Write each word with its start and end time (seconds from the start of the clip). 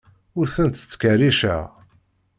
Ur 0.39 0.47
tent-ttkerriceɣ. 0.55 1.63